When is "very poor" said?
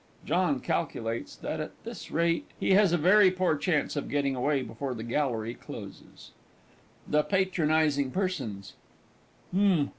2.97-3.55